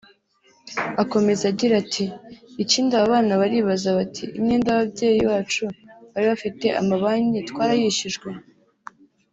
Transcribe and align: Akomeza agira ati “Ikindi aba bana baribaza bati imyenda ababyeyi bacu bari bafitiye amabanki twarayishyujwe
Akomeza 1.01 1.43
agira 1.51 1.73
ati 1.83 2.05
“Ikindi 2.63 2.91
aba 2.95 3.07
bana 3.13 3.33
baribaza 3.41 3.89
bati 3.97 4.23
imyenda 4.37 4.67
ababyeyi 4.71 5.21
bacu 5.29 5.63
bari 6.11 6.25
bafitiye 6.31 6.71
amabanki 6.81 7.39
twarayishyujwe 7.49 8.29